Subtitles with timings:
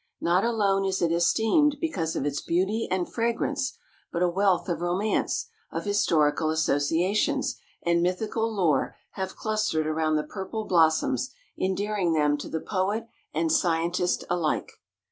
[0.19, 3.77] Not alone is it esteemed because of its beauty and fragrance,
[4.11, 10.23] but a wealth of romance, of historical associations and mythical lore have clustered around the
[10.23, 14.71] purple blossoms, endearing them to the poet and scientist alike.